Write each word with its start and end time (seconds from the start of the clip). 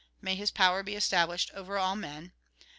May 0.19 0.33
His 0.35 0.49
power 0.49 0.81
be 0.81 0.95
established 0.95 1.51
over 1.53 1.77
all 1.77 1.95
men. 1.95 2.31